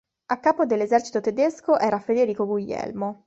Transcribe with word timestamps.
A 0.25 0.39
capo 0.39 0.65
dell'esercito 0.65 1.21
tedesco 1.21 1.77
era 1.77 1.99
Federico 1.99 2.47
Guglielmo. 2.47 3.19